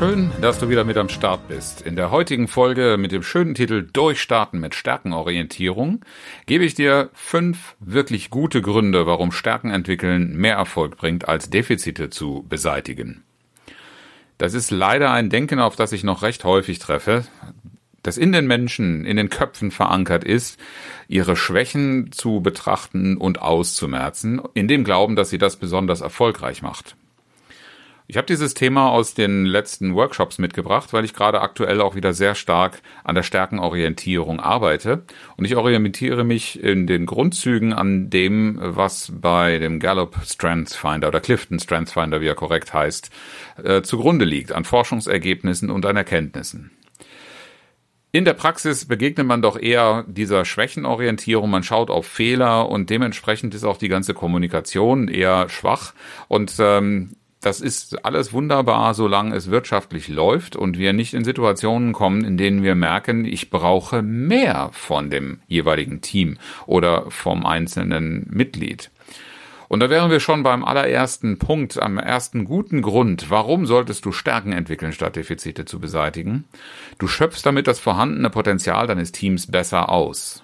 Schön, 0.00 0.32
dass 0.40 0.58
du 0.58 0.70
wieder 0.70 0.84
mit 0.84 0.96
am 0.96 1.10
Start 1.10 1.46
bist. 1.46 1.82
In 1.82 1.94
der 1.94 2.10
heutigen 2.10 2.48
Folge 2.48 2.96
mit 2.98 3.12
dem 3.12 3.22
schönen 3.22 3.54
Titel 3.54 3.86
Durchstarten 3.92 4.58
mit 4.58 4.74
Stärkenorientierung 4.74 6.02
gebe 6.46 6.64
ich 6.64 6.72
dir 6.72 7.10
fünf 7.12 7.76
wirklich 7.80 8.30
gute 8.30 8.62
Gründe, 8.62 9.04
warum 9.04 9.30
Stärken 9.30 9.70
entwickeln 9.70 10.38
mehr 10.38 10.54
Erfolg 10.54 10.96
bringt, 10.96 11.28
als 11.28 11.50
Defizite 11.50 12.08
zu 12.08 12.46
beseitigen. 12.48 13.24
Das 14.38 14.54
ist 14.54 14.70
leider 14.70 15.10
ein 15.10 15.28
Denken, 15.28 15.58
auf 15.58 15.76
das 15.76 15.92
ich 15.92 16.02
noch 16.02 16.22
recht 16.22 16.44
häufig 16.44 16.78
treffe, 16.78 17.26
das 18.02 18.16
in 18.16 18.32
den 18.32 18.46
Menschen, 18.46 19.04
in 19.04 19.18
den 19.18 19.28
Köpfen 19.28 19.70
verankert 19.70 20.24
ist, 20.24 20.58
ihre 21.08 21.36
Schwächen 21.36 22.10
zu 22.10 22.40
betrachten 22.40 23.18
und 23.18 23.42
auszumerzen, 23.42 24.40
in 24.54 24.66
dem 24.66 24.82
Glauben, 24.82 25.14
dass 25.14 25.28
sie 25.28 25.36
das 25.36 25.56
besonders 25.56 26.00
erfolgreich 26.00 26.62
macht. 26.62 26.96
Ich 28.10 28.16
habe 28.16 28.26
dieses 28.26 28.54
Thema 28.54 28.90
aus 28.90 29.14
den 29.14 29.46
letzten 29.46 29.94
Workshops 29.94 30.38
mitgebracht, 30.38 30.92
weil 30.92 31.04
ich 31.04 31.14
gerade 31.14 31.40
aktuell 31.40 31.80
auch 31.80 31.94
wieder 31.94 32.12
sehr 32.12 32.34
stark 32.34 32.82
an 33.04 33.14
der 33.14 33.22
Stärkenorientierung 33.22 34.40
arbeite. 34.40 35.04
Und 35.36 35.44
ich 35.44 35.54
orientiere 35.54 36.24
mich 36.24 36.60
in 36.60 36.88
den 36.88 37.06
Grundzügen 37.06 37.72
an 37.72 38.10
dem, 38.10 38.58
was 38.60 39.12
bei 39.14 39.58
dem 39.58 39.78
Gallup 39.78 40.16
Strengths 40.26 40.74
Finder 40.74 41.06
oder 41.06 41.20
Clifton 41.20 41.60
Strengths 41.60 41.92
Finder, 41.92 42.20
wie 42.20 42.26
er 42.26 42.34
korrekt 42.34 42.74
heißt, 42.74 43.10
äh, 43.62 43.82
zugrunde 43.82 44.24
liegt, 44.24 44.50
an 44.50 44.64
Forschungsergebnissen 44.64 45.70
und 45.70 45.86
an 45.86 45.96
Erkenntnissen. 45.96 46.72
In 48.10 48.24
der 48.24 48.34
Praxis 48.34 48.86
begegnet 48.86 49.28
man 49.28 49.40
doch 49.40 49.56
eher 49.56 50.04
dieser 50.08 50.44
Schwächenorientierung. 50.44 51.48
Man 51.48 51.62
schaut 51.62 51.90
auf 51.90 52.06
Fehler 52.06 52.68
und 52.68 52.90
dementsprechend 52.90 53.54
ist 53.54 53.62
auch 53.62 53.76
die 53.76 53.86
ganze 53.86 54.14
Kommunikation 54.14 55.06
eher 55.06 55.48
schwach. 55.48 55.94
Und 56.26 56.56
ähm, 56.58 57.14
das 57.40 57.60
ist 57.60 58.04
alles 58.04 58.32
wunderbar, 58.32 58.92
solange 58.94 59.34
es 59.34 59.50
wirtschaftlich 59.50 60.08
läuft 60.08 60.56
und 60.56 60.78
wir 60.78 60.92
nicht 60.92 61.14
in 61.14 61.24
Situationen 61.24 61.92
kommen, 61.92 62.22
in 62.24 62.36
denen 62.36 62.62
wir 62.62 62.74
merken, 62.74 63.24
ich 63.24 63.48
brauche 63.48 64.02
mehr 64.02 64.70
von 64.72 65.08
dem 65.10 65.40
jeweiligen 65.46 66.02
Team 66.02 66.36
oder 66.66 67.10
vom 67.10 67.46
einzelnen 67.46 68.26
Mitglied. 68.30 68.90
Und 69.68 69.80
da 69.80 69.88
wären 69.88 70.10
wir 70.10 70.18
schon 70.18 70.42
beim 70.42 70.64
allerersten 70.64 71.38
Punkt, 71.38 71.80
am 71.80 71.96
ersten 71.96 72.44
guten 72.44 72.82
Grund. 72.82 73.30
Warum 73.30 73.66
solltest 73.66 74.04
du 74.04 74.10
Stärken 74.10 74.52
entwickeln, 74.52 74.92
statt 74.92 75.14
Defizite 75.14 75.64
zu 75.64 75.78
beseitigen? 75.78 76.44
Du 76.98 77.06
schöpfst 77.06 77.42
damit 77.44 77.68
das 77.68 77.78
vorhandene 77.78 78.30
Potenzial 78.30 78.88
deines 78.88 79.12
Teams 79.12 79.46
besser 79.46 79.88
aus. 79.88 80.42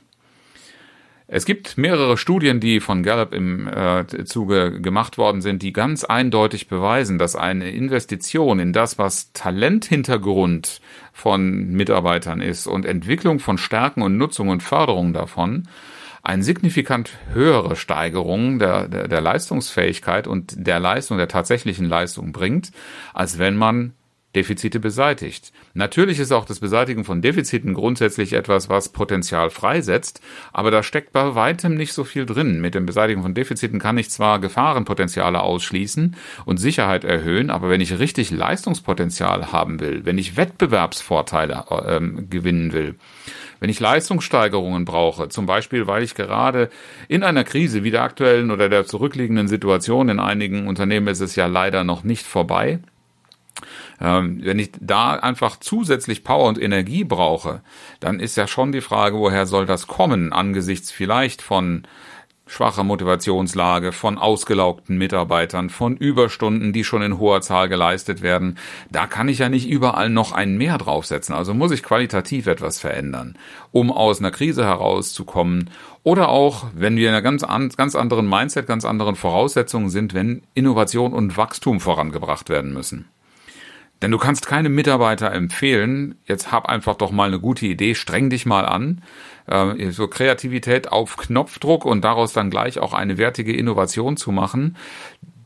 Es 1.28 1.44
gibt 1.44 1.76
mehrere 1.76 2.16
Studien, 2.16 2.60
die 2.60 2.78
von 2.78 3.02
Gallup 3.02 3.34
im 3.34 3.66
äh, 3.66 4.06
Zuge 4.24 4.80
gemacht 4.80 5.18
worden 5.18 5.40
sind, 5.42 5.60
die 5.62 5.72
ganz 5.72 6.04
eindeutig 6.04 6.68
beweisen, 6.68 7.18
dass 7.18 7.34
eine 7.34 7.68
Investition 7.70 8.60
in 8.60 8.72
das, 8.72 8.96
was 8.96 9.32
Talenthintergrund 9.32 10.80
von 11.12 11.72
Mitarbeitern 11.72 12.40
ist 12.40 12.68
und 12.68 12.86
Entwicklung 12.86 13.40
von 13.40 13.58
Stärken 13.58 14.02
und 14.02 14.16
Nutzung 14.16 14.50
und 14.50 14.62
Förderung 14.62 15.12
davon, 15.12 15.66
eine 16.22 16.44
signifikant 16.44 17.10
höhere 17.32 17.74
Steigerung 17.74 18.60
der, 18.60 18.86
der, 18.86 19.08
der 19.08 19.20
Leistungsfähigkeit 19.20 20.28
und 20.28 20.54
der 20.56 20.78
Leistung, 20.78 21.18
der 21.18 21.28
tatsächlichen 21.28 21.86
Leistung 21.86 22.30
bringt, 22.30 22.70
als 23.14 23.38
wenn 23.38 23.56
man 23.56 23.94
Defizite 24.36 24.78
beseitigt. 24.78 25.52
Natürlich 25.74 26.20
ist 26.20 26.30
auch 26.30 26.44
das 26.44 26.60
Beseitigen 26.60 27.04
von 27.04 27.22
Defiziten 27.22 27.74
grundsätzlich 27.74 28.34
etwas, 28.34 28.68
was 28.68 28.90
Potenzial 28.90 29.50
freisetzt, 29.50 30.20
aber 30.52 30.70
da 30.70 30.82
steckt 30.82 31.12
bei 31.12 31.34
weitem 31.34 31.74
nicht 31.74 31.92
so 31.94 32.04
viel 32.04 32.26
drin. 32.26 32.60
Mit 32.60 32.74
dem 32.74 32.86
Beseitigen 32.86 33.22
von 33.22 33.34
Defiziten 33.34 33.80
kann 33.80 33.98
ich 33.98 34.10
zwar 34.10 34.38
Gefahrenpotenziale 34.38 35.40
ausschließen 35.40 36.16
und 36.44 36.58
Sicherheit 36.58 37.04
erhöhen, 37.04 37.50
aber 37.50 37.70
wenn 37.70 37.80
ich 37.80 37.98
richtig 37.98 38.30
Leistungspotenzial 38.30 39.52
haben 39.52 39.80
will, 39.80 40.04
wenn 40.04 40.18
ich 40.18 40.36
Wettbewerbsvorteile 40.36 41.64
äh, 41.70 42.22
gewinnen 42.28 42.72
will, 42.72 42.94
wenn 43.58 43.70
ich 43.70 43.80
Leistungssteigerungen 43.80 44.84
brauche, 44.84 45.30
zum 45.30 45.46
Beispiel 45.46 45.86
weil 45.86 46.02
ich 46.02 46.14
gerade 46.14 46.68
in 47.08 47.22
einer 47.22 47.44
Krise 47.44 47.84
wie 47.84 47.90
der 47.90 48.02
aktuellen 48.02 48.50
oder 48.50 48.68
der 48.68 48.86
zurückliegenden 48.86 49.48
Situation 49.48 50.10
in 50.10 50.20
einigen 50.20 50.68
Unternehmen 50.68 51.08
ist 51.08 51.20
es 51.20 51.36
ja 51.36 51.46
leider 51.46 51.82
noch 51.82 52.04
nicht 52.04 52.26
vorbei, 52.26 52.80
ähm, 54.00 54.40
wenn 54.42 54.58
ich 54.58 54.70
da 54.80 55.14
einfach 55.14 55.58
zusätzlich 55.58 56.24
Power 56.24 56.48
und 56.48 56.60
Energie 56.60 57.04
brauche, 57.04 57.62
dann 58.00 58.20
ist 58.20 58.36
ja 58.36 58.46
schon 58.46 58.72
die 58.72 58.80
Frage, 58.80 59.18
woher 59.18 59.46
soll 59.46 59.66
das 59.66 59.86
kommen, 59.86 60.32
angesichts 60.32 60.90
vielleicht 60.90 61.42
von 61.42 61.86
schwacher 62.46 62.84
Motivationslage, 62.84 63.90
von 63.90 64.18
ausgelaugten 64.18 64.96
Mitarbeitern, 64.96 65.68
von 65.68 65.96
Überstunden, 65.96 66.72
die 66.72 66.84
schon 66.84 67.02
in 67.02 67.18
hoher 67.18 67.40
Zahl 67.40 67.68
geleistet 67.68 68.22
werden. 68.22 68.56
Da 68.90 69.06
kann 69.06 69.28
ich 69.28 69.38
ja 69.38 69.48
nicht 69.48 69.68
überall 69.68 70.10
noch 70.10 70.32
ein 70.32 70.56
Mehr 70.56 70.78
draufsetzen. 70.78 71.34
Also 71.34 71.54
muss 71.54 71.72
ich 71.72 71.82
qualitativ 71.82 72.46
etwas 72.46 72.78
verändern, 72.78 73.36
um 73.72 73.90
aus 73.90 74.20
einer 74.20 74.30
Krise 74.30 74.64
herauszukommen. 74.64 75.70
Oder 76.04 76.28
auch, 76.28 76.66
wenn 76.72 76.96
wir 76.96 77.08
in 77.08 77.14
einer 77.14 77.22
ganz, 77.22 77.44
ganz 77.76 77.96
anderen 77.96 78.28
Mindset, 78.28 78.68
ganz 78.68 78.84
anderen 78.84 79.16
Voraussetzungen 79.16 79.90
sind, 79.90 80.14
wenn 80.14 80.42
Innovation 80.54 81.12
und 81.12 81.36
Wachstum 81.36 81.80
vorangebracht 81.80 82.48
werden 82.48 82.72
müssen. 82.72 83.08
Denn 84.02 84.10
du 84.10 84.18
kannst 84.18 84.46
keinem 84.46 84.74
Mitarbeiter 84.74 85.32
empfehlen, 85.32 86.16
jetzt 86.26 86.52
hab 86.52 86.68
einfach 86.68 86.96
doch 86.96 87.10
mal 87.10 87.28
eine 87.28 87.40
gute 87.40 87.66
Idee, 87.66 87.94
streng 87.94 88.28
dich 88.28 88.44
mal 88.44 88.66
an. 88.66 89.02
Äh, 89.46 89.90
so 89.90 90.06
Kreativität 90.06 90.92
auf 90.92 91.16
Knopfdruck 91.16 91.84
und 91.84 92.04
daraus 92.04 92.32
dann 92.32 92.50
gleich 92.50 92.78
auch 92.78 92.92
eine 92.92 93.16
wertige 93.16 93.56
Innovation 93.56 94.16
zu 94.16 94.32
machen, 94.32 94.76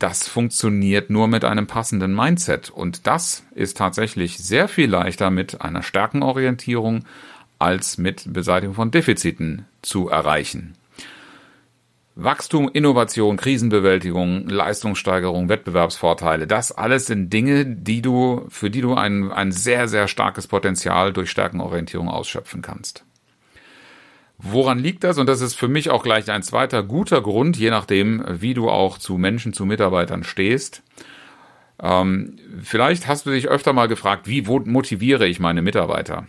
das 0.00 0.26
funktioniert 0.26 1.10
nur 1.10 1.28
mit 1.28 1.44
einem 1.44 1.66
passenden 1.66 2.14
Mindset. 2.14 2.70
Und 2.70 3.06
das 3.06 3.44
ist 3.54 3.76
tatsächlich 3.76 4.38
sehr 4.38 4.66
viel 4.66 4.90
leichter 4.90 5.30
mit 5.30 5.60
einer 5.60 5.82
Stärkenorientierung 5.82 7.04
als 7.58 7.98
mit 7.98 8.32
Beseitigung 8.32 8.74
von 8.74 8.90
Defiziten 8.90 9.66
zu 9.82 10.08
erreichen. 10.08 10.74
Wachstum, 12.22 12.68
Innovation, 12.70 13.36
Krisenbewältigung, 13.38 14.46
Leistungssteigerung, 14.46 15.48
Wettbewerbsvorteile, 15.48 16.46
das 16.46 16.70
alles 16.70 17.06
sind 17.06 17.32
Dinge, 17.32 17.64
die 17.64 18.02
du, 18.02 18.46
für 18.50 18.68
die 18.68 18.82
du 18.82 18.94
ein, 18.94 19.32
ein 19.32 19.52
sehr, 19.52 19.88
sehr 19.88 20.06
starkes 20.06 20.46
Potenzial 20.46 21.12
durch 21.14 21.30
Stärkenorientierung 21.30 22.08
ausschöpfen 22.08 22.60
kannst. 22.60 23.04
Woran 24.36 24.78
liegt 24.78 25.04
das? 25.04 25.18
Und 25.18 25.28
das 25.28 25.40
ist 25.40 25.54
für 25.54 25.68
mich 25.68 25.90
auch 25.90 26.02
gleich 26.02 26.30
ein 26.30 26.42
zweiter 26.42 26.82
guter 26.82 27.22
Grund, 27.22 27.56
je 27.56 27.70
nachdem, 27.70 28.22
wie 28.28 28.54
du 28.54 28.68
auch 28.68 28.98
zu 28.98 29.16
Menschen, 29.16 29.52
zu 29.52 29.64
Mitarbeitern 29.64 30.22
stehst. 30.22 30.82
Ähm, 31.82 32.38
vielleicht 32.62 33.06
hast 33.06 33.26
du 33.26 33.30
dich 33.30 33.48
öfter 33.48 33.72
mal 33.72 33.88
gefragt, 33.88 34.26
wie 34.28 34.42
motiviere 34.42 35.26
ich 35.26 35.40
meine 35.40 35.62
Mitarbeiter? 35.62 36.26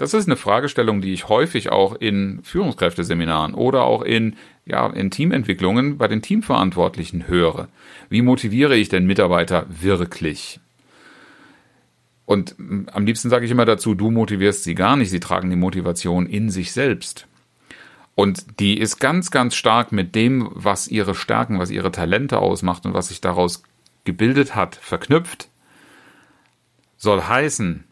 Das 0.00 0.14
ist 0.14 0.26
eine 0.28 0.36
Fragestellung, 0.36 1.02
die 1.02 1.12
ich 1.12 1.28
häufig 1.28 1.70
auch 1.70 1.94
in 1.94 2.40
Führungskräfteseminaren 2.42 3.52
oder 3.52 3.82
auch 3.82 4.00
in, 4.00 4.34
ja, 4.64 4.86
in 4.86 5.10
Teamentwicklungen 5.10 5.98
bei 5.98 6.08
den 6.08 6.22
Teamverantwortlichen 6.22 7.28
höre. 7.28 7.68
Wie 8.08 8.22
motiviere 8.22 8.76
ich 8.76 8.88
denn 8.88 9.04
Mitarbeiter 9.04 9.66
wirklich? 9.68 10.58
Und 12.24 12.54
am 12.58 13.04
liebsten 13.04 13.28
sage 13.28 13.44
ich 13.44 13.50
immer 13.50 13.66
dazu, 13.66 13.94
du 13.94 14.10
motivierst 14.10 14.64
sie 14.64 14.74
gar 14.74 14.96
nicht, 14.96 15.10
sie 15.10 15.20
tragen 15.20 15.50
die 15.50 15.56
Motivation 15.56 16.24
in 16.24 16.48
sich 16.48 16.72
selbst. 16.72 17.26
Und 18.14 18.58
die 18.58 18.78
ist 18.78 19.00
ganz, 19.00 19.30
ganz 19.30 19.54
stark 19.54 19.92
mit 19.92 20.14
dem, 20.14 20.48
was 20.54 20.88
ihre 20.88 21.14
Stärken, 21.14 21.58
was 21.58 21.70
ihre 21.70 21.92
Talente 21.92 22.38
ausmacht 22.38 22.86
und 22.86 22.94
was 22.94 23.08
sich 23.08 23.20
daraus 23.20 23.64
gebildet 24.04 24.54
hat, 24.54 24.76
verknüpft. 24.76 25.50
Soll 26.96 27.20
heißen, 27.20 27.84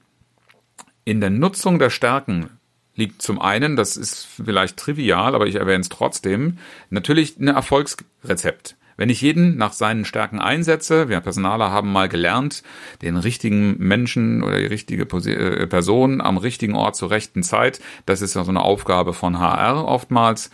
in 1.08 1.22
der 1.22 1.30
Nutzung 1.30 1.78
der 1.78 1.88
Stärken 1.88 2.50
liegt 2.94 3.22
zum 3.22 3.40
einen, 3.40 3.76
das 3.76 3.96
ist 3.96 4.26
vielleicht 4.26 4.76
trivial, 4.76 5.34
aber 5.34 5.46
ich 5.46 5.54
erwähne 5.54 5.80
es 5.80 5.88
trotzdem, 5.88 6.58
natürlich 6.90 7.38
ein 7.38 7.48
Erfolgsrezept. 7.48 8.76
Wenn 8.98 9.08
ich 9.08 9.22
jeden 9.22 9.56
nach 9.56 9.72
seinen 9.72 10.04
Stärken 10.04 10.38
einsetze, 10.38 11.08
wir 11.08 11.20
Personaler 11.20 11.70
haben 11.70 11.92
mal 11.92 12.10
gelernt, 12.10 12.62
den 13.00 13.16
richtigen 13.16 13.78
Menschen 13.78 14.42
oder 14.42 14.58
die 14.58 14.66
richtige 14.66 15.04
äh, 15.04 15.66
Person 15.66 16.20
am 16.20 16.36
richtigen 16.36 16.74
Ort 16.74 16.94
zur 16.94 17.10
rechten 17.10 17.42
Zeit, 17.42 17.80
das 18.04 18.20
ist 18.20 18.34
ja 18.34 18.44
so 18.44 18.50
eine 18.50 18.60
Aufgabe 18.60 19.14
von 19.14 19.38
HR 19.38 19.86
oftmals. 19.86 20.50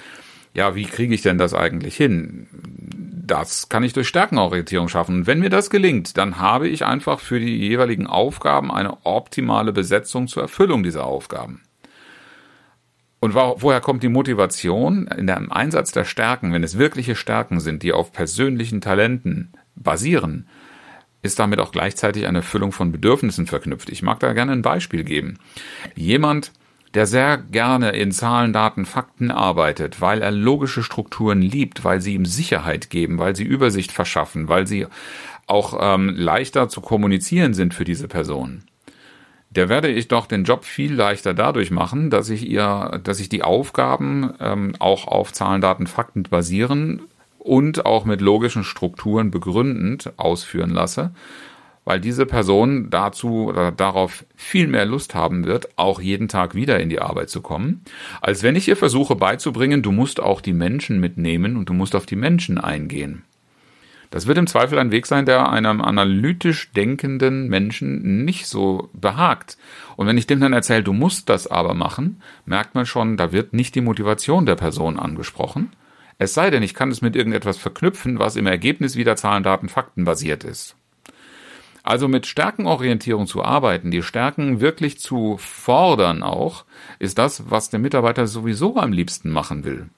Ja, 0.53 0.77
wie 0.77 0.85
kriege 0.85 1.15
ich 1.15 1.23
denn 1.23 1.37
das 1.37 1.53
eigentlich 1.53 1.97
hin? 1.97 2.47
Das 3.27 3.69
kann 3.69 3.83
ich 3.85 3.93
durch 3.93 4.09
Stärkenorientierung 4.09 4.89
schaffen. 4.89 5.17
Und 5.17 5.27
wenn 5.27 5.41
mir 5.41 5.51
das 5.51 5.71
gelingt, 5.71 6.17
dann 6.19 6.39
habe 6.39 6.69
ich 6.69 6.85
einfach 6.85 7.21
für 7.21 7.41
die 7.41 7.57
jeweiligen 7.57 8.07
Aufgaben 8.07 8.71
eine 8.71 9.05
optimale 9.07 9.73
Besetzung 9.73 10.29
zur 10.29 10.43
Erfüllung 10.43 10.83
dieser 10.83 11.05
Aufgaben. 11.05 11.63
Und 13.21 13.35
woher 13.35 13.81
kommt 13.81 14.03
die 14.03 14.11
Motivation 14.11 15.07
in 15.07 15.27
dem 15.27 15.51
Einsatz 15.51 15.93
der 15.93 16.05
Stärken, 16.05 16.53
wenn 16.53 16.63
es 16.63 16.77
wirkliche 16.77 17.17
Stärken 17.17 17.59
sind, 17.59 17.83
die 17.83 17.95
auf 17.95 18.13
persönlichen 18.13 18.83
Talenten 18.83 19.53
basieren? 19.75 20.47
Ist 21.23 21.39
damit 21.39 21.59
auch 21.59 21.73
gleichzeitig 21.73 22.27
eine 22.27 22.39
Erfüllung 22.39 22.71
von 22.71 22.93
Bedürfnissen 22.93 23.47
verknüpft? 23.47 23.89
Ich 23.89 24.03
mag 24.03 24.21
da 24.21 24.35
gerne 24.35 24.53
ein 24.53 24.61
Beispiel 24.61 25.05
geben. 25.05 25.39
Jemand, 25.95 26.53
der 26.95 27.07
sehr 27.07 27.39
gerne 27.39 27.91
in 27.91 28.13
Zahlen, 28.13 28.53
Daten, 28.53 28.87
Fakten 28.87 29.31
arbeitet, 29.31 30.01
weil 30.01 30.23
er 30.23 30.31
logische 30.31 30.83
Strukturen 30.83 31.43
liebt, 31.43 31.85
weil 31.85 32.01
sie 32.01 32.15
ihm 32.15 32.25
Sicherheit 32.25 32.89
geben, 32.91 33.19
weil 33.19 33.35
sie 33.35 33.45
Übersicht 33.45 33.93
verschaffen, 33.93 34.49
weil 34.49 34.67
sie 34.67 34.87
auch 35.47 35.79
ähm, 35.81 36.15
leichter 36.17 36.69
zu 36.69 36.81
kommunizieren 36.81 37.53
sind 37.53 37.75
für 37.75 37.85
diese 37.85 38.09
Person 38.09 38.63
der 39.55 39.69
werde 39.69 39.89
ich 39.89 40.09
doch 40.09 40.27
den 40.27 40.45
Job 40.45 40.65
viel 40.65 40.93
leichter 40.95 41.33
dadurch 41.33 41.71
machen, 41.71 42.11
dass 42.11 42.29
ich 42.29 42.49
ihr, 42.49 43.01
dass 43.03 43.21
ich 43.21 43.29
die 43.29 43.43
Aufgaben 43.43 44.33
ähm, 44.41 44.75
auch 44.79 45.07
auf 45.07 45.33
Zahlen, 45.33 45.61
Daten, 45.61 45.87
Fakten 45.87 46.25
basieren 46.25 47.03
und 47.39 47.87
auch 47.87 48.05
mit 48.05 48.21
logischen 48.21 48.65
Strukturen 48.65 49.31
begründend 49.31 50.13
ausführen 50.17 50.71
lasse, 50.71 51.13
weil 51.85 52.01
diese 52.01 52.27
Person 52.27 52.91
dazu 52.91 53.47
oder 53.47 53.73
darauf 53.73 54.25
viel 54.35 54.67
mehr 54.67 54.87
Lust 54.87 55.15
haben 55.15 55.45
wird, 55.45 55.69
auch 55.77 56.01
jeden 56.01 56.29
Tag 56.29 56.55
wieder 56.55 56.81
in 56.81 56.89
die 56.89 57.01
Arbeit 57.01 57.31
zu 57.31 57.43
kommen, 57.43 57.83
als 58.21 58.43
wenn 58.43 58.57
ich 58.57 58.69
ihr 58.69 58.77
versuche 58.77 59.17
beizubringen, 59.17 59.83
du 59.83 59.93
musst 59.93 60.21
auch 60.21 60.41
die 60.41 60.53
Menschen 60.53 61.01
mitnehmen 61.01 61.57
und 61.57 61.69
du 61.69 61.75
musst 61.75 61.95
auf 61.95 62.07
die 62.07 62.17
Menschen 62.17 62.59
eingehen. 62.59 63.25
Das 64.15 64.29
wird 64.29 64.39
im 64.39 64.47
Zweifel 64.47 64.79
ein 64.79 64.93
Weg 64.93 65.07
sein, 65.07 65.27
der 65.27 65.51
einem 65.51 65.81
analytisch 65.81 66.71
denkenden 66.71 67.49
Menschen 67.49 68.25
nicht 68.25 68.47
so 68.47 68.89
behagt. 68.93 69.59
Und 69.97 70.07
wenn 70.07 70.17
ich 70.17 70.29
dem 70.29 70.39
dann 70.39 70.53
erzähle, 70.53 70.85
du 70.85 70.93
musst 70.93 71.29
das 71.29 71.49
aber 71.49 71.75
machen, 71.75 72.23
merkt 72.47 72.77
man 72.77 72.87
schon, 72.87 73.17
da 73.17 73.33
wird 73.33 73.55
nicht 73.55 73.75
die 73.75 73.81
Motivation 73.81 74.47
der 74.47 74.55
Person 74.55 75.01
angesprochen. 75.01 75.73
Es 76.19 76.33
sei 76.33 76.51
denn, 76.51 76.63
ich 76.63 76.75
kann 76.75 76.93
es 76.93 77.03
mit 77.03 77.17
irgendetwas 77.17 77.59
verknüpfen, 77.59 78.21
was 78.21 78.37
im 78.37 78.47
Ergebnis 78.47 78.95
wieder 78.95 79.17
Zahlen, 79.17 79.43
Daten, 79.43 79.69
Fakten 79.69 80.05
basiert 80.05 80.45
ist. 80.45 80.77
Also 81.85 82.09
mit 82.09 82.27
Stärkenorientierung 82.27 83.27
zu 83.27 83.45
arbeiten, 83.45 83.91
die 83.91 84.03
Stärken 84.03 84.61
wirklich 84.61 84.99
zu 84.99 85.37
fordern 85.39 86.23
auch, 86.23 86.65
ist 86.99 87.19
das, 87.19 87.51
was 87.51 87.69
der 87.69 87.79
Mitarbeiter 87.79 88.27
sowieso 88.27 88.79
am 88.79 88.91
liebsten 88.91 89.31
machen 89.31 89.65
will. 89.65 89.91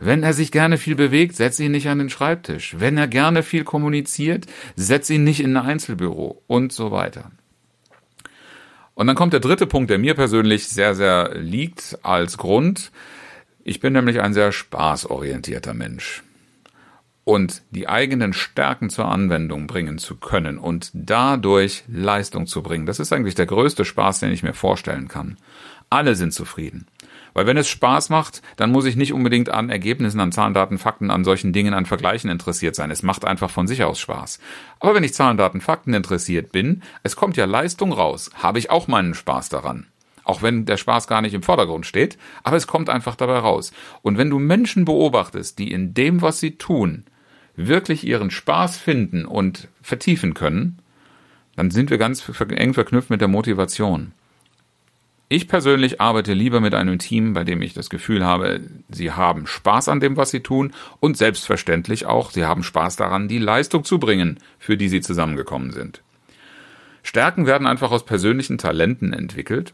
Wenn 0.00 0.22
er 0.22 0.32
sich 0.32 0.50
gerne 0.50 0.78
viel 0.78 0.94
bewegt, 0.94 1.36
setz 1.36 1.60
ihn 1.60 1.72
nicht 1.72 1.88
an 1.88 1.98
den 1.98 2.08
Schreibtisch. 2.08 2.76
Wenn 2.78 2.96
er 2.96 3.06
gerne 3.06 3.42
viel 3.42 3.64
kommuniziert, 3.64 4.46
setz 4.76 5.10
ihn 5.10 5.24
nicht 5.24 5.40
in 5.40 5.54
ein 5.56 5.66
Einzelbüro 5.66 6.42
und 6.46 6.72
so 6.72 6.90
weiter. 6.90 7.30
Und 8.94 9.06
dann 9.06 9.16
kommt 9.16 9.34
der 9.34 9.40
dritte 9.40 9.66
Punkt, 9.66 9.90
der 9.90 9.98
mir 9.98 10.14
persönlich 10.14 10.68
sehr, 10.68 10.94
sehr 10.94 11.34
liegt 11.34 11.98
als 12.02 12.38
Grund. 12.38 12.92
Ich 13.62 13.80
bin 13.80 13.92
nämlich 13.92 14.22
ein 14.22 14.32
sehr 14.32 14.52
spaßorientierter 14.52 15.74
Mensch. 15.74 16.22
Und 17.28 17.64
die 17.72 17.88
eigenen 17.88 18.32
Stärken 18.32 18.88
zur 18.88 19.06
Anwendung 19.06 19.66
bringen 19.66 19.98
zu 19.98 20.14
können 20.14 20.58
und 20.58 20.92
dadurch 20.94 21.82
Leistung 21.88 22.46
zu 22.46 22.62
bringen, 22.62 22.86
das 22.86 23.00
ist 23.00 23.12
eigentlich 23.12 23.34
der 23.34 23.46
größte 23.46 23.84
Spaß, 23.84 24.20
den 24.20 24.30
ich 24.30 24.44
mir 24.44 24.54
vorstellen 24.54 25.08
kann. 25.08 25.36
Alle 25.90 26.14
sind 26.14 26.32
zufrieden. 26.32 26.86
Weil 27.34 27.46
wenn 27.46 27.56
es 27.56 27.66
Spaß 27.66 28.10
macht, 28.10 28.42
dann 28.56 28.70
muss 28.70 28.84
ich 28.84 28.94
nicht 28.94 29.12
unbedingt 29.12 29.48
an 29.48 29.70
Ergebnissen, 29.70 30.20
an 30.20 30.30
Zahlen, 30.30 30.54
Daten, 30.54 30.78
Fakten, 30.78 31.10
an 31.10 31.24
solchen 31.24 31.52
Dingen, 31.52 31.74
an 31.74 31.84
Vergleichen 31.84 32.30
interessiert 32.30 32.76
sein. 32.76 32.92
Es 32.92 33.02
macht 33.02 33.24
einfach 33.24 33.50
von 33.50 33.66
sich 33.66 33.82
aus 33.82 33.98
Spaß. 33.98 34.38
Aber 34.78 34.94
wenn 34.94 35.02
ich 35.02 35.12
Zahlen, 35.12 35.36
Daten, 35.36 35.60
Fakten 35.60 35.94
interessiert 35.94 36.52
bin, 36.52 36.84
es 37.02 37.16
kommt 37.16 37.36
ja 37.36 37.44
Leistung 37.44 37.92
raus, 37.92 38.30
habe 38.36 38.60
ich 38.60 38.70
auch 38.70 38.86
meinen 38.86 39.14
Spaß 39.14 39.48
daran. 39.48 39.88
Auch 40.22 40.42
wenn 40.42 40.64
der 40.64 40.76
Spaß 40.76 41.08
gar 41.08 41.22
nicht 41.22 41.34
im 41.34 41.42
Vordergrund 41.42 41.86
steht, 41.86 42.18
aber 42.44 42.56
es 42.56 42.68
kommt 42.68 42.88
einfach 42.88 43.16
dabei 43.16 43.38
raus. 43.40 43.72
Und 44.02 44.16
wenn 44.16 44.30
du 44.30 44.38
Menschen 44.38 44.84
beobachtest, 44.84 45.58
die 45.58 45.72
in 45.72 45.92
dem, 45.92 46.22
was 46.22 46.38
sie 46.38 46.52
tun, 46.52 47.04
wirklich 47.56 48.06
ihren 48.06 48.30
Spaß 48.30 48.76
finden 48.76 49.24
und 49.24 49.68
vertiefen 49.82 50.34
können, 50.34 50.78
dann 51.56 51.70
sind 51.70 51.90
wir 51.90 51.98
ganz 51.98 52.30
eng 52.50 52.74
verknüpft 52.74 53.10
mit 53.10 53.20
der 53.20 53.28
Motivation. 53.28 54.12
Ich 55.28 55.48
persönlich 55.48 56.00
arbeite 56.00 56.34
lieber 56.34 56.60
mit 56.60 56.72
einem 56.72 57.00
Team, 57.00 57.32
bei 57.32 57.42
dem 57.42 57.60
ich 57.60 57.74
das 57.74 57.90
Gefühl 57.90 58.24
habe, 58.24 58.60
sie 58.88 59.10
haben 59.10 59.48
Spaß 59.48 59.88
an 59.88 59.98
dem, 59.98 60.16
was 60.16 60.30
sie 60.30 60.40
tun 60.40 60.72
und 61.00 61.16
selbstverständlich 61.16 62.06
auch, 62.06 62.30
sie 62.30 62.44
haben 62.44 62.62
Spaß 62.62 62.94
daran, 62.94 63.26
die 63.26 63.38
Leistung 63.38 63.82
zu 63.82 63.98
bringen, 63.98 64.38
für 64.60 64.76
die 64.76 64.88
sie 64.88 65.00
zusammengekommen 65.00 65.72
sind. 65.72 66.02
Stärken 67.02 67.46
werden 67.46 67.66
einfach 67.66 67.90
aus 67.90 68.04
persönlichen 68.04 68.58
Talenten 68.58 69.12
entwickelt. 69.12 69.72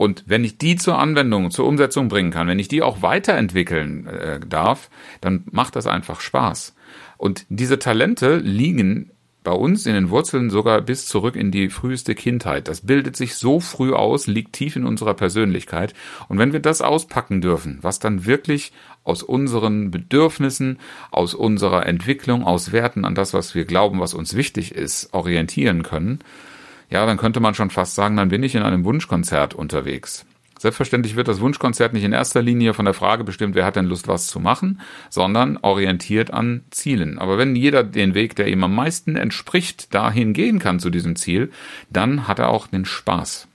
Und 0.00 0.24
wenn 0.26 0.44
ich 0.44 0.56
die 0.56 0.76
zur 0.76 0.98
Anwendung, 0.98 1.50
zur 1.50 1.66
Umsetzung 1.66 2.08
bringen 2.08 2.30
kann, 2.30 2.48
wenn 2.48 2.58
ich 2.58 2.68
die 2.68 2.80
auch 2.80 3.02
weiterentwickeln 3.02 4.06
äh, 4.06 4.40
darf, 4.40 4.88
dann 5.20 5.44
macht 5.50 5.76
das 5.76 5.86
einfach 5.86 6.22
Spaß. 6.22 6.74
Und 7.18 7.44
diese 7.50 7.78
Talente 7.78 8.36
liegen 8.36 9.10
bei 9.44 9.52
uns 9.52 9.84
in 9.84 9.92
den 9.92 10.08
Wurzeln 10.08 10.48
sogar 10.48 10.80
bis 10.80 11.04
zurück 11.04 11.36
in 11.36 11.50
die 11.50 11.68
früheste 11.68 12.14
Kindheit. 12.14 12.66
Das 12.66 12.80
bildet 12.80 13.14
sich 13.14 13.34
so 13.34 13.60
früh 13.60 13.92
aus, 13.92 14.26
liegt 14.26 14.54
tief 14.54 14.74
in 14.74 14.86
unserer 14.86 15.12
Persönlichkeit. 15.12 15.92
Und 16.28 16.38
wenn 16.38 16.54
wir 16.54 16.60
das 16.60 16.80
auspacken 16.80 17.42
dürfen, 17.42 17.78
was 17.82 17.98
dann 17.98 18.24
wirklich 18.24 18.72
aus 19.04 19.22
unseren 19.22 19.90
Bedürfnissen, 19.90 20.78
aus 21.10 21.34
unserer 21.34 21.84
Entwicklung, 21.84 22.42
aus 22.44 22.72
Werten 22.72 23.04
an 23.04 23.14
das, 23.14 23.34
was 23.34 23.54
wir 23.54 23.66
glauben, 23.66 24.00
was 24.00 24.14
uns 24.14 24.34
wichtig 24.34 24.74
ist, 24.74 25.12
orientieren 25.12 25.82
können, 25.82 26.20
ja, 26.90 27.06
dann 27.06 27.16
könnte 27.16 27.40
man 27.40 27.54
schon 27.54 27.70
fast 27.70 27.94
sagen, 27.94 28.16
dann 28.16 28.28
bin 28.28 28.42
ich 28.42 28.54
in 28.54 28.62
einem 28.62 28.84
Wunschkonzert 28.84 29.54
unterwegs. 29.54 30.26
Selbstverständlich 30.58 31.16
wird 31.16 31.26
das 31.26 31.40
Wunschkonzert 31.40 31.94
nicht 31.94 32.04
in 32.04 32.12
erster 32.12 32.42
Linie 32.42 32.74
von 32.74 32.84
der 32.84 32.92
Frage 32.92 33.24
bestimmt, 33.24 33.54
wer 33.54 33.64
hat 33.64 33.76
denn 33.76 33.86
Lust, 33.86 34.08
was 34.08 34.26
zu 34.26 34.40
machen, 34.40 34.82
sondern 35.08 35.56
orientiert 35.62 36.34
an 36.34 36.64
Zielen. 36.70 37.18
Aber 37.18 37.38
wenn 37.38 37.56
jeder 37.56 37.82
den 37.82 38.12
Weg, 38.12 38.36
der 38.36 38.48
ihm 38.48 38.62
am 38.62 38.74
meisten 38.74 39.16
entspricht, 39.16 39.94
dahin 39.94 40.34
gehen 40.34 40.58
kann 40.58 40.78
zu 40.78 40.90
diesem 40.90 41.16
Ziel, 41.16 41.50
dann 41.88 42.28
hat 42.28 42.40
er 42.40 42.50
auch 42.50 42.66
den 42.66 42.84
Spaß. 42.84 43.48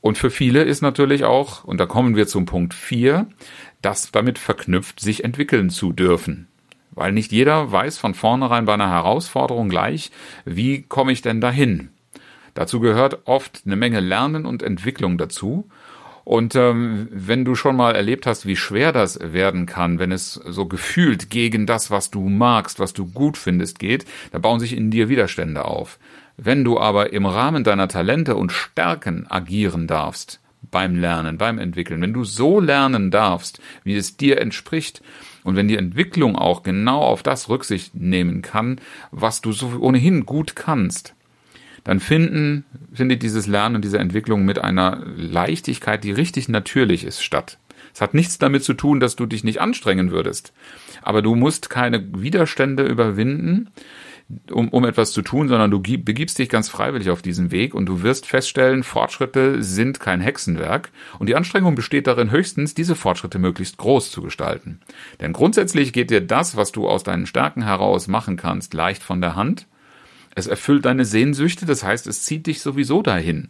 Und 0.00 0.18
für 0.18 0.30
viele 0.30 0.62
ist 0.62 0.82
natürlich 0.82 1.24
auch, 1.24 1.64
und 1.64 1.80
da 1.80 1.86
kommen 1.86 2.14
wir 2.14 2.28
zum 2.28 2.44
Punkt 2.44 2.74
vier, 2.74 3.26
das 3.82 4.12
damit 4.12 4.38
verknüpft, 4.38 5.00
sich 5.00 5.24
entwickeln 5.24 5.70
zu 5.70 5.92
dürfen. 5.92 6.46
Weil 6.92 7.10
nicht 7.10 7.32
jeder 7.32 7.72
weiß 7.72 7.98
von 7.98 8.14
vornherein 8.14 8.66
bei 8.66 8.74
einer 8.74 8.90
Herausforderung 8.90 9.68
gleich, 9.68 10.12
wie 10.44 10.82
komme 10.82 11.10
ich 11.10 11.22
denn 11.22 11.40
dahin? 11.40 11.88
Dazu 12.54 12.80
gehört 12.80 13.26
oft 13.26 13.62
eine 13.66 13.76
Menge 13.76 14.00
Lernen 14.00 14.46
und 14.46 14.62
Entwicklung 14.62 15.18
dazu. 15.18 15.68
Und 16.24 16.54
ähm, 16.54 17.08
wenn 17.10 17.44
du 17.44 17.54
schon 17.54 17.76
mal 17.76 17.94
erlebt 17.94 18.26
hast, 18.26 18.46
wie 18.46 18.56
schwer 18.56 18.92
das 18.92 19.18
werden 19.20 19.66
kann, 19.66 19.98
wenn 19.98 20.10
es 20.10 20.32
so 20.32 20.64
gefühlt 20.64 21.28
gegen 21.28 21.66
das, 21.66 21.90
was 21.90 22.10
du 22.10 22.28
magst, 22.28 22.78
was 22.78 22.94
du 22.94 23.06
gut 23.06 23.36
findest, 23.36 23.78
geht, 23.78 24.06
da 24.32 24.38
bauen 24.38 24.58
sich 24.58 24.74
in 24.74 24.90
dir 24.90 25.10
Widerstände 25.10 25.66
auf. 25.66 25.98
Wenn 26.38 26.64
du 26.64 26.80
aber 26.80 27.12
im 27.12 27.26
Rahmen 27.26 27.62
deiner 27.62 27.88
Talente 27.88 28.36
und 28.36 28.52
Stärken 28.52 29.26
agieren 29.28 29.86
darfst, 29.86 30.40
beim 30.70 30.96
Lernen, 30.96 31.36
beim 31.36 31.58
Entwickeln, 31.58 32.00
wenn 32.00 32.14
du 32.14 32.24
so 32.24 32.58
lernen 32.58 33.10
darfst, 33.10 33.60
wie 33.84 33.94
es 33.94 34.16
dir 34.16 34.40
entspricht, 34.40 35.02
und 35.44 35.56
wenn 35.56 35.68
die 35.68 35.76
Entwicklung 35.76 36.36
auch 36.36 36.62
genau 36.62 37.02
auf 37.02 37.22
das 37.22 37.50
Rücksicht 37.50 37.94
nehmen 37.94 38.40
kann, 38.40 38.80
was 39.10 39.42
du 39.42 39.52
so 39.52 39.76
ohnehin 39.78 40.24
gut 40.24 40.56
kannst, 40.56 41.14
dann 41.84 42.00
finden, 42.00 42.64
findet 42.92 43.22
dieses 43.22 43.46
Lernen 43.46 43.76
und 43.76 43.84
diese 43.84 43.98
Entwicklung 43.98 44.44
mit 44.44 44.58
einer 44.58 45.04
Leichtigkeit, 45.16 46.02
die 46.02 46.12
richtig 46.12 46.48
natürlich 46.48 47.04
ist, 47.04 47.22
statt. 47.22 47.58
Es 47.94 48.00
hat 48.00 48.14
nichts 48.14 48.38
damit 48.38 48.64
zu 48.64 48.74
tun, 48.74 48.98
dass 48.98 49.14
du 49.14 49.26
dich 49.26 49.44
nicht 49.44 49.60
anstrengen 49.60 50.10
würdest. 50.10 50.52
Aber 51.02 51.22
du 51.22 51.34
musst 51.36 51.70
keine 51.70 52.04
Widerstände 52.20 52.84
überwinden, 52.84 53.70
um, 54.50 54.70
um 54.70 54.84
etwas 54.84 55.12
zu 55.12 55.22
tun, 55.22 55.48
sondern 55.48 55.70
du 55.70 55.80
begibst 55.80 56.38
dich 56.38 56.48
ganz 56.48 56.68
freiwillig 56.68 57.10
auf 57.10 57.22
diesen 57.22 57.50
Weg 57.50 57.74
und 57.74 57.86
du 57.86 58.02
wirst 58.02 58.26
feststellen, 58.26 58.82
Fortschritte 58.82 59.62
sind 59.62 60.00
kein 60.00 60.20
Hexenwerk 60.20 60.90
und 61.18 61.28
die 61.28 61.36
Anstrengung 61.36 61.74
besteht 61.74 62.06
darin, 62.06 62.30
höchstens 62.30 62.74
diese 62.74 62.96
Fortschritte 62.96 63.38
möglichst 63.38 63.76
groß 63.76 64.10
zu 64.10 64.22
gestalten. 64.22 64.80
Denn 65.20 65.34
grundsätzlich 65.34 65.92
geht 65.92 66.10
dir 66.10 66.22
das, 66.22 66.56
was 66.56 66.72
du 66.72 66.88
aus 66.88 67.04
deinen 67.04 67.26
Stärken 67.26 67.62
heraus 67.62 68.08
machen 68.08 68.36
kannst, 68.36 68.72
leicht 68.72 69.02
von 69.02 69.20
der 69.20 69.36
Hand 69.36 69.66
es 70.34 70.46
erfüllt 70.46 70.84
deine 70.84 71.04
Sehnsüchte, 71.04 71.66
das 71.66 71.84
heißt, 71.84 72.06
es 72.06 72.22
zieht 72.22 72.46
dich 72.46 72.60
sowieso 72.60 73.02
dahin. 73.02 73.48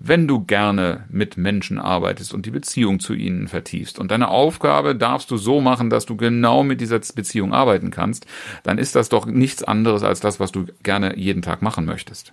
Wenn 0.00 0.28
du 0.28 0.44
gerne 0.44 1.04
mit 1.10 1.36
Menschen 1.36 1.80
arbeitest 1.80 2.32
und 2.32 2.46
die 2.46 2.52
Beziehung 2.52 3.00
zu 3.00 3.14
ihnen 3.14 3.48
vertiefst 3.48 3.98
und 3.98 4.12
deine 4.12 4.28
Aufgabe 4.28 4.94
darfst 4.94 5.30
du 5.30 5.36
so 5.36 5.60
machen, 5.60 5.90
dass 5.90 6.06
du 6.06 6.16
genau 6.16 6.62
mit 6.62 6.80
dieser 6.80 7.00
Beziehung 7.00 7.52
arbeiten 7.52 7.90
kannst, 7.90 8.26
dann 8.62 8.78
ist 8.78 8.94
das 8.94 9.08
doch 9.08 9.26
nichts 9.26 9.64
anderes 9.64 10.04
als 10.04 10.20
das, 10.20 10.38
was 10.38 10.52
du 10.52 10.66
gerne 10.84 11.16
jeden 11.18 11.42
Tag 11.42 11.62
machen 11.62 11.84
möchtest. 11.84 12.32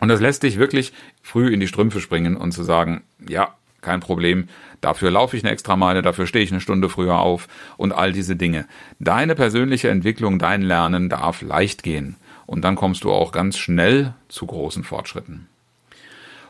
Und 0.00 0.08
das 0.08 0.20
lässt 0.20 0.42
dich 0.42 0.58
wirklich 0.58 0.92
früh 1.22 1.52
in 1.52 1.60
die 1.60 1.68
Strümpfe 1.68 2.00
springen 2.00 2.36
und 2.36 2.52
zu 2.52 2.62
sagen, 2.62 3.02
ja, 3.26 3.54
kein 3.80 4.00
Problem, 4.00 4.48
dafür 4.80 5.10
laufe 5.10 5.36
ich 5.36 5.44
eine 5.44 5.52
extra 5.52 5.76
Meile, 5.76 6.02
dafür 6.02 6.26
stehe 6.26 6.44
ich 6.44 6.52
eine 6.52 6.60
Stunde 6.60 6.88
früher 6.88 7.18
auf 7.18 7.48
und 7.76 7.92
all 7.92 8.12
diese 8.12 8.36
Dinge. 8.36 8.66
Deine 8.98 9.34
persönliche 9.34 9.88
Entwicklung, 9.88 10.38
dein 10.38 10.62
Lernen 10.62 11.08
darf 11.08 11.40
leicht 11.40 11.82
gehen. 11.82 12.16
Und 12.48 12.62
dann 12.62 12.76
kommst 12.76 13.04
du 13.04 13.12
auch 13.12 13.30
ganz 13.30 13.58
schnell 13.58 14.14
zu 14.28 14.46
großen 14.46 14.82
Fortschritten. 14.82 15.48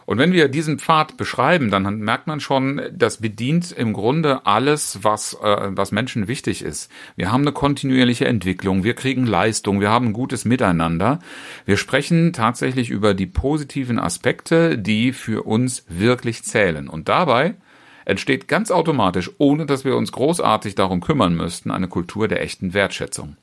Und 0.07 0.19
wenn 0.19 0.33
wir 0.33 0.47
diesen 0.47 0.79
Pfad 0.79 1.17
beschreiben, 1.17 1.73
dann 1.73 1.99
merkt 1.99 2.29
man 2.29 2.39
schon, 2.39 2.81
das 2.93 3.17
bedient 3.17 3.73
im 3.73 3.93
Grunde 3.93 4.47
alles, 4.47 5.01
was, 5.03 5.35
äh, 5.43 5.57
was 5.71 5.91
Menschen 5.91 6.29
wichtig 6.29 6.63
ist. 6.63 6.89
Wir 7.17 7.33
haben 7.33 7.43
eine 7.43 7.51
kontinuierliche 7.51 8.27
Entwicklung, 8.27 8.85
wir 8.85 8.95
kriegen 8.95 9.27
Leistung, 9.27 9.81
wir 9.81 9.91
haben 9.91 10.07
ein 10.07 10.13
gutes 10.13 10.45
Miteinander. 10.45 11.19
Wir 11.67 11.77
sprechen 11.77 12.33
tatsächlich 12.33 12.91
über 12.91 13.13
die 13.13 13.27
positiven 13.27 13.99
Aspekte, 13.99 14.79
die 14.79 15.13
für 15.13 15.43
uns 15.43 15.85
wirklich 15.89 16.45
zählen. 16.45 16.89
Und 16.89 17.09
dabei 17.09 17.57
entsteht 18.05 18.47
ganz 18.47 18.71
automatisch, 18.71 19.33
ohne 19.39 19.67
dass 19.67 19.85
wir 19.85 19.97
uns 19.97 20.13
großartig 20.13 20.77
darum 20.77 21.01
kümmern 21.01 21.35
müssten, 21.35 21.73
eine 21.73 21.89
Kultur 21.89 22.29
der 22.29 22.41
echten 22.41 22.73
Wertschätzung. 22.73 23.37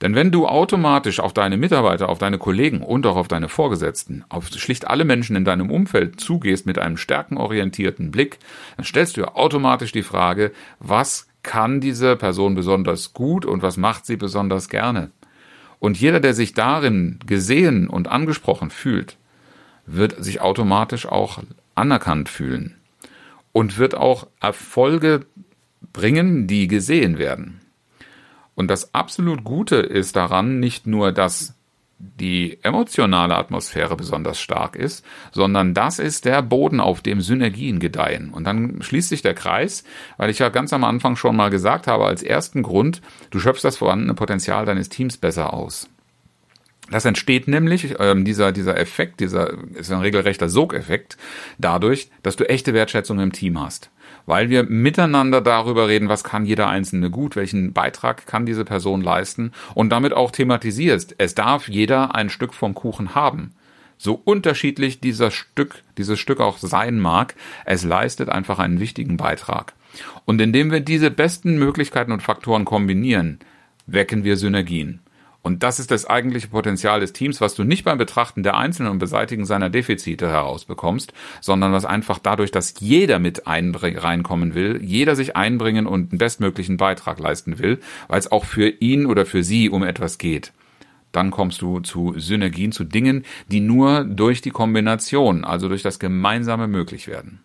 Denn 0.00 0.14
wenn 0.14 0.30
du 0.30 0.46
automatisch 0.46 1.18
auf 1.18 1.32
deine 1.32 1.56
Mitarbeiter, 1.56 2.08
auf 2.08 2.18
deine 2.18 2.38
Kollegen 2.38 2.82
und 2.82 3.04
auch 3.06 3.16
auf 3.16 3.26
deine 3.26 3.48
Vorgesetzten, 3.48 4.24
auf 4.28 4.48
schlicht 4.48 4.86
alle 4.86 5.04
Menschen 5.04 5.34
in 5.34 5.44
deinem 5.44 5.70
Umfeld 5.70 6.20
zugehst 6.20 6.66
mit 6.66 6.78
einem 6.78 6.96
stärkenorientierten 6.96 8.10
Blick, 8.12 8.38
dann 8.76 8.84
stellst 8.84 9.16
du 9.16 9.24
automatisch 9.24 9.90
die 9.90 10.02
Frage, 10.02 10.52
was 10.78 11.26
kann 11.42 11.80
diese 11.80 12.14
Person 12.16 12.54
besonders 12.54 13.12
gut 13.12 13.44
und 13.44 13.62
was 13.62 13.76
macht 13.76 14.06
sie 14.06 14.16
besonders 14.16 14.68
gerne? 14.68 15.10
Und 15.80 16.00
jeder, 16.00 16.20
der 16.20 16.34
sich 16.34 16.54
darin 16.54 17.18
gesehen 17.26 17.88
und 17.88 18.08
angesprochen 18.08 18.70
fühlt, 18.70 19.16
wird 19.86 20.22
sich 20.22 20.40
automatisch 20.40 21.06
auch 21.06 21.40
anerkannt 21.74 22.28
fühlen 22.28 22.76
und 23.52 23.78
wird 23.78 23.94
auch 23.94 24.26
Erfolge 24.40 25.26
bringen, 25.92 26.46
die 26.46 26.68
gesehen 26.68 27.18
werden. 27.18 27.60
Und 28.58 28.66
das 28.66 28.92
absolut 28.92 29.44
Gute 29.44 29.76
ist 29.76 30.16
daran 30.16 30.58
nicht 30.58 30.84
nur, 30.84 31.12
dass 31.12 31.54
die 32.00 32.58
emotionale 32.64 33.36
Atmosphäre 33.36 33.94
besonders 33.94 34.40
stark 34.40 34.74
ist, 34.74 35.04
sondern 35.30 35.74
das 35.74 36.00
ist 36.00 36.24
der 36.24 36.42
Boden, 36.42 36.80
auf 36.80 37.00
dem 37.00 37.20
Synergien 37.20 37.78
gedeihen. 37.78 38.30
Und 38.30 38.42
dann 38.48 38.82
schließt 38.82 39.10
sich 39.10 39.22
der 39.22 39.34
Kreis, 39.34 39.84
weil 40.16 40.28
ich 40.28 40.40
ja 40.40 40.48
ganz 40.48 40.72
am 40.72 40.82
Anfang 40.82 41.14
schon 41.14 41.36
mal 41.36 41.50
gesagt 41.50 41.86
habe, 41.86 42.04
als 42.04 42.24
ersten 42.24 42.64
Grund, 42.64 43.00
du 43.30 43.38
schöpfst 43.38 43.62
das 43.62 43.76
vorhandene 43.76 44.14
Potenzial 44.14 44.66
deines 44.66 44.88
Teams 44.88 45.18
besser 45.18 45.54
aus. 45.54 45.88
Das 46.90 47.04
entsteht 47.04 47.48
nämlich, 47.48 47.96
ähm, 47.98 48.24
dieser, 48.24 48.52
dieser 48.52 48.78
Effekt, 48.78 49.20
dieser 49.20 49.52
ist 49.74 49.92
ein 49.92 50.00
regelrechter 50.00 50.48
Sogeffekt, 50.48 51.16
dadurch, 51.58 52.10
dass 52.22 52.36
du 52.36 52.48
echte 52.48 52.72
Wertschätzung 52.72 53.20
im 53.20 53.32
Team 53.32 53.60
hast 53.60 53.90
weil 54.28 54.50
wir 54.50 54.64
miteinander 54.64 55.40
darüber 55.40 55.88
reden, 55.88 56.10
was 56.10 56.22
kann 56.22 56.44
jeder 56.44 56.68
Einzelne 56.68 57.08
gut, 57.08 57.34
welchen 57.34 57.72
Beitrag 57.72 58.26
kann 58.26 58.44
diese 58.44 58.66
Person 58.66 59.00
leisten 59.00 59.52
und 59.74 59.88
damit 59.88 60.12
auch 60.12 60.30
thematisierst, 60.30 61.14
es 61.16 61.34
darf 61.34 61.66
jeder 61.66 62.14
ein 62.14 62.28
Stück 62.28 62.52
vom 62.52 62.74
Kuchen 62.74 63.14
haben. 63.14 63.52
So 63.96 64.20
unterschiedlich 64.22 65.00
dieser 65.00 65.30
Stück, 65.30 65.82
dieses 65.96 66.20
Stück 66.20 66.40
auch 66.40 66.58
sein 66.58 67.00
mag, 67.00 67.36
es 67.64 67.84
leistet 67.84 68.28
einfach 68.28 68.58
einen 68.58 68.80
wichtigen 68.80 69.16
Beitrag. 69.16 69.72
Und 70.26 70.42
indem 70.42 70.70
wir 70.70 70.80
diese 70.80 71.10
besten 71.10 71.58
Möglichkeiten 71.58 72.12
und 72.12 72.22
Faktoren 72.22 72.66
kombinieren, 72.66 73.38
wecken 73.86 74.24
wir 74.24 74.36
Synergien. 74.36 75.00
Und 75.42 75.62
das 75.62 75.78
ist 75.78 75.90
das 75.90 76.04
eigentliche 76.04 76.48
Potenzial 76.48 77.00
des 77.00 77.12
Teams, 77.12 77.40
was 77.40 77.54
du 77.54 77.64
nicht 77.64 77.84
beim 77.84 77.96
Betrachten 77.96 78.42
der 78.42 78.56
Einzelnen 78.56 78.90
und 78.90 78.98
Beseitigen 78.98 79.46
seiner 79.46 79.70
Defizite 79.70 80.28
herausbekommst, 80.28 81.12
sondern 81.40 81.72
was 81.72 81.84
einfach 81.84 82.18
dadurch, 82.18 82.50
dass 82.50 82.74
jeder 82.80 83.18
mit 83.18 83.42
reinkommen 83.46 84.54
will, 84.54 84.80
jeder 84.82 85.16
sich 85.16 85.36
einbringen 85.36 85.86
und 85.86 86.12
einen 86.12 86.18
bestmöglichen 86.18 86.76
Beitrag 86.76 87.18
leisten 87.18 87.58
will, 87.58 87.78
weil 88.08 88.18
es 88.18 88.30
auch 88.30 88.44
für 88.44 88.68
ihn 88.68 89.06
oder 89.06 89.24
für 89.26 89.44
sie 89.44 89.70
um 89.70 89.84
etwas 89.84 90.18
geht. 90.18 90.52
Dann 91.12 91.30
kommst 91.30 91.62
du 91.62 91.80
zu 91.80 92.14
Synergien, 92.18 92.72
zu 92.72 92.84
Dingen, 92.84 93.24
die 93.50 93.60
nur 93.60 94.04
durch 94.04 94.42
die 94.42 94.50
Kombination, 94.50 95.44
also 95.44 95.68
durch 95.68 95.82
das 95.82 95.98
Gemeinsame 95.98 96.68
möglich 96.68 97.06
werden. 97.06 97.40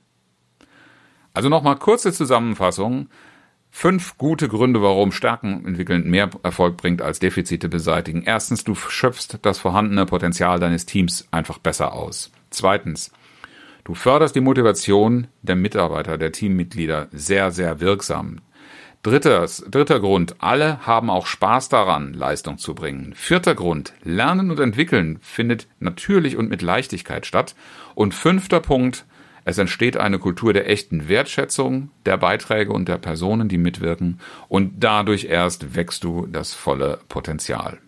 Also 1.34 1.50
nochmal 1.50 1.78
kurze 1.78 2.12
Zusammenfassung. 2.12 3.08
Fünf 3.76 4.20
gute 4.20 4.48
Gründe, 4.48 4.84
warum 4.84 5.12
Stärken 5.12 5.66
entwickeln 5.66 6.08
mehr 6.08 6.30
Erfolg 6.44 6.78
bringt 6.78 7.02
als 7.02 7.18
Defizite 7.18 7.68
beseitigen. 7.68 8.22
Erstens, 8.24 8.64
du 8.64 8.76
schöpfst 8.76 9.40
das 9.42 9.58
vorhandene 9.58 10.06
Potenzial 10.06 10.60
deines 10.60 10.86
Teams 10.86 11.28
einfach 11.32 11.58
besser 11.58 11.92
aus. 11.92 12.32
Zweitens, 12.52 13.12
du 13.84 13.96
förderst 13.96 14.36
die 14.36 14.42
Motivation 14.42 15.28
der 15.42 15.56
Mitarbeiter, 15.56 16.20
der 16.20 16.32
Teammitglieder 16.32 17.08
sehr, 17.12 17.50
sehr 17.52 17.82
wirksam. 17.82 18.42
Dritters, 19.02 19.66
dritter 19.68 20.00
Grund, 20.00 20.36
alle 20.38 20.86
haben 20.86 21.10
auch 21.10 21.26
Spaß 21.26 21.68
daran, 21.68 22.14
Leistung 22.14 22.60
zu 22.60 22.76
bringen. 22.76 23.14
Vierter 23.16 23.56
Grund, 23.56 23.94
Lernen 24.04 24.52
und 24.52 24.60
Entwickeln 24.60 25.18
findet 25.20 25.68
natürlich 25.80 26.38
und 26.38 26.48
mit 26.48 26.62
Leichtigkeit 26.62 27.26
statt. 27.26 27.56
Und 27.96 28.14
fünfter 28.14 28.60
Punkt, 28.60 29.06
es 29.46 29.58
entsteht 29.58 29.98
eine 29.98 30.20
Kultur 30.20 30.54
der 30.54 30.70
echten 30.70 31.10
Wertschätzung 31.10 31.92
der 32.06 32.18
Beiträge 32.18 32.72
und 32.72 32.88
der 32.88 32.98
Personen, 32.98 33.50
die 33.50 33.58
mitwirken, 33.58 34.20
und 34.48 34.84
dadurch 34.84 35.26
erst 35.26 35.76
wächst 35.76 36.04
du 36.04 36.28
das 36.28 36.54
volle 36.54 37.00
Potenzial. 37.10 37.80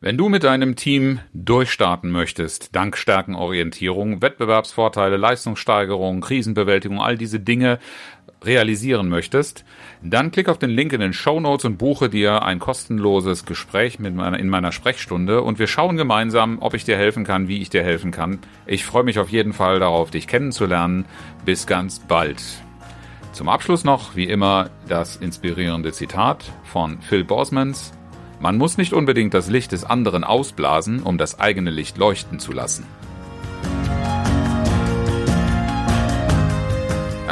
Wenn 0.00 0.16
du 0.18 0.28
mit 0.28 0.42
deinem 0.42 0.74
Team 0.74 1.20
durchstarten 1.32 2.10
möchtest, 2.10 2.74
dank 2.74 2.96
Stärkenorientierung, 2.96 4.20
Wettbewerbsvorteile, 4.20 5.16
Leistungssteigerung, 5.16 6.20
Krisenbewältigung, 6.20 7.00
all 7.00 7.16
diese 7.16 7.38
Dinge 7.38 7.78
realisieren 8.44 9.08
möchtest, 9.08 9.64
dann 10.02 10.30
klick 10.30 10.48
auf 10.48 10.58
den 10.58 10.70
Link 10.70 10.92
in 10.92 11.00
den 11.00 11.12
Show 11.12 11.40
Notes 11.40 11.64
und 11.64 11.78
buche 11.78 12.08
dir 12.08 12.42
ein 12.42 12.58
kostenloses 12.58 13.44
Gespräch 13.44 13.98
mit 13.98 14.14
meiner, 14.14 14.38
in 14.38 14.48
meiner 14.48 14.72
Sprechstunde 14.72 15.42
und 15.42 15.58
wir 15.58 15.66
schauen 15.66 15.96
gemeinsam, 15.96 16.58
ob 16.60 16.74
ich 16.74 16.84
dir 16.84 16.96
helfen 16.96 17.24
kann, 17.24 17.48
wie 17.48 17.62
ich 17.62 17.70
dir 17.70 17.82
helfen 17.82 18.10
kann. 18.10 18.38
Ich 18.66 18.84
freue 18.84 19.04
mich 19.04 19.18
auf 19.18 19.28
jeden 19.28 19.52
Fall 19.52 19.78
darauf, 19.78 20.10
dich 20.10 20.26
kennenzulernen. 20.26 21.04
Bis 21.44 21.66
ganz 21.66 21.98
bald. 21.98 22.42
Zum 23.32 23.48
Abschluss 23.48 23.84
noch, 23.84 24.14
wie 24.14 24.24
immer, 24.24 24.70
das 24.88 25.16
inspirierende 25.16 25.92
Zitat 25.92 26.44
von 26.64 27.00
Phil 27.00 27.24
Bosmans. 27.24 27.92
Man 28.40 28.58
muss 28.58 28.76
nicht 28.76 28.92
unbedingt 28.92 29.34
das 29.34 29.48
Licht 29.48 29.72
des 29.72 29.84
anderen 29.84 30.24
ausblasen, 30.24 31.02
um 31.02 31.16
das 31.16 31.38
eigene 31.40 31.70
Licht 31.70 31.96
leuchten 31.96 32.40
zu 32.40 32.52
lassen. 32.52 32.84